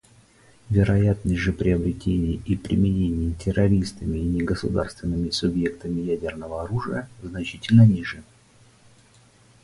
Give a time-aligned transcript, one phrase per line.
[0.71, 8.23] Вероятность же приобретения и применения террористами и негосударственными субъектами ядерного оружия значительно ниже.